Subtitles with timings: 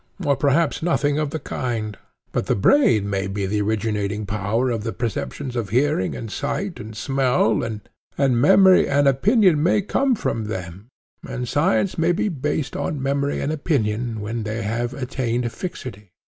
[0.25, 4.91] or perhaps nothing of the kind—but the brain may be the originating power of the
[4.91, 7.81] perceptions of hearing and sight and smell, and
[8.41, 10.87] memory and opinion may come from them,
[11.27, 16.09] and science may be based on memory and opinion when they have attained fixity.